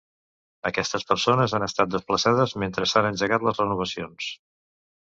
[0.69, 4.37] Aquestes persones han estat desplaçades mentre s'han engegat les renovacions.